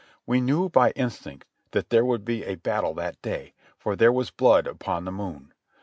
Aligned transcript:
We 0.25 0.41
knew 0.41 0.67
by 0.67 0.93
instinct 0.93 1.45
that 1.73 1.91
there 1.91 2.03
would 2.03 2.25
be 2.25 2.43
a 2.43 2.55
battle 2.55 2.95
that 2.95 3.21
day; 3.21 3.53
for 3.77 3.95
there 3.95 4.11
was 4.11 4.31
blood 4.31 4.65
upon 4.65 5.05
the 5.05 5.11
moon. 5.11 5.53